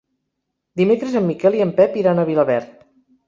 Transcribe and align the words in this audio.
Dimecres 0.81 1.17
en 1.19 1.27
Miquel 1.27 1.57
i 1.59 1.63
en 1.67 1.75
Pep 1.81 1.99
iran 2.05 2.21
a 2.23 2.27
Vilaverd. 2.31 2.73